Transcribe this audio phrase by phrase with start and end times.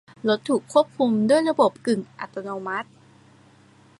[0.27, 2.89] รถถูกควบคุมด้วยระบบกึ่งอัตโนมัติ